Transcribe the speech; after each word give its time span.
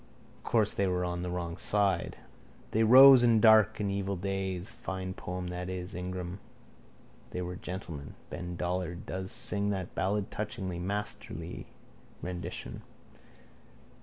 Course 0.43 0.73
they 0.73 0.87
were 0.87 1.05
on 1.05 1.21
the 1.21 1.29
wrong 1.29 1.57
side. 1.57 2.17
They 2.71 2.83
rose 2.83 3.23
in 3.23 3.39
dark 3.39 3.79
and 3.79 3.91
evil 3.91 4.15
days. 4.15 4.71
Fine 4.71 5.13
poem 5.13 5.49
that 5.49 5.69
is: 5.69 5.93
Ingram. 5.93 6.39
They 7.29 7.43
were 7.43 7.55
gentlemen. 7.55 8.15
Ben 8.31 8.55
Dollard 8.55 9.05
does 9.05 9.31
sing 9.31 9.69
that 9.69 9.93
ballad 9.93 10.31
touchingly. 10.31 10.79
Masterly 10.79 11.67
rendition. 12.19 12.81